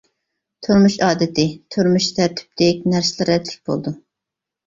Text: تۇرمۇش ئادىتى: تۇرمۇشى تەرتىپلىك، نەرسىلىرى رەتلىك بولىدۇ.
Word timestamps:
تۇرمۇش 0.67 0.95
ئادىتى: 1.07 1.43
تۇرمۇشى 1.75 2.09
تەرتىپلىك، 2.19 2.81
نەرسىلىرى 2.93 3.31
رەتلىك 3.35 3.71
بولىدۇ. 3.71 3.93